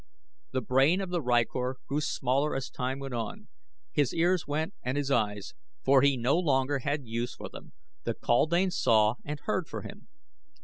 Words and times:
The 0.49 0.61
brain 0.63 0.99
of 0.99 1.11
the 1.11 1.21
rykor 1.21 1.75
grew 1.87 2.01
smaller 2.01 2.55
as 2.55 2.71
time 2.71 2.97
went 2.97 3.13
on. 3.13 3.49
His 3.91 4.15
ears 4.15 4.47
went 4.47 4.73
and 4.81 4.97
his 4.97 5.11
eyes, 5.11 5.53
for 5.83 6.01
he 6.01 6.17
no 6.17 6.39
longer 6.39 6.79
had 6.79 7.05
use 7.05 7.35
for 7.35 7.49
them 7.49 7.73
the 8.03 8.15
kaldane 8.15 8.71
saw 8.71 9.13
and 9.23 9.39
heard 9.41 9.67
for 9.67 9.83
him. 9.83 10.07